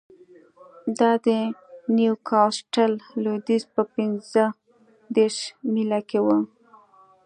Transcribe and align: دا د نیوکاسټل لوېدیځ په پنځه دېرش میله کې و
دا 0.99 1.11
د 1.25 1.27
نیوکاسټل 1.97 2.91
لوېدیځ 3.23 3.63
په 3.73 3.81
پنځه 3.93 4.43
دېرش 5.15 5.37
میله 5.73 5.99
کې 6.09 6.19
و 6.25 6.27